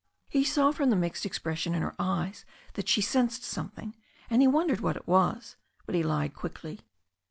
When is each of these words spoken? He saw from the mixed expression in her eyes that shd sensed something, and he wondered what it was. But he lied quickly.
He 0.29 0.43
saw 0.43 0.71
from 0.71 0.89
the 0.89 0.95
mixed 0.95 1.27
expression 1.27 1.75
in 1.75 1.83
her 1.83 1.93
eyes 1.99 2.43
that 2.73 2.87
shd 2.87 3.03
sensed 3.03 3.43
something, 3.43 3.95
and 4.31 4.41
he 4.41 4.47
wondered 4.47 4.81
what 4.81 4.95
it 4.95 5.07
was. 5.07 5.57
But 5.85 5.93
he 5.93 6.01
lied 6.01 6.33
quickly. 6.33 6.79